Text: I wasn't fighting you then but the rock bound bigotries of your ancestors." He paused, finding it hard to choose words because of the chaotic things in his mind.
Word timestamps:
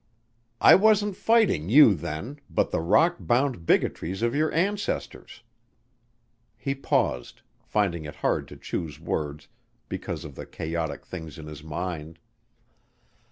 I 0.59 0.73
wasn't 0.73 1.15
fighting 1.15 1.69
you 1.69 1.93
then 1.93 2.39
but 2.49 2.71
the 2.71 2.79
rock 2.79 3.17
bound 3.19 3.67
bigotries 3.67 4.23
of 4.23 4.33
your 4.33 4.51
ancestors." 4.51 5.43
He 6.57 6.73
paused, 6.73 7.43
finding 7.61 8.05
it 8.05 8.15
hard 8.15 8.47
to 8.47 8.57
choose 8.57 8.99
words 8.99 9.47
because 9.89 10.25
of 10.25 10.33
the 10.33 10.47
chaotic 10.47 11.05
things 11.05 11.37
in 11.37 11.45
his 11.45 11.63
mind. 11.63 12.17